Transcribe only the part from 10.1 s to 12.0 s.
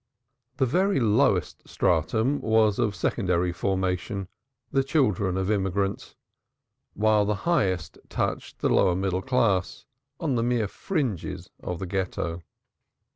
on the mere fringes of the